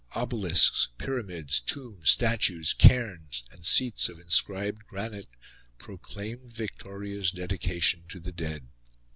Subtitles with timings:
[0.15, 5.29] Obelisks, pyramids, tombs, statues, cairns, and seats of inscribed granite,
[5.77, 8.67] proclaimed Victoria's dedication to the dead.